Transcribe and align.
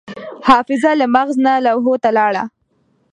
حافظه 0.47 0.91
له 0.99 1.05
مغز 1.15 1.35
نه 1.45 1.53
لوحو 1.65 1.93
ته 2.03 2.09
لاړه. 2.17 2.43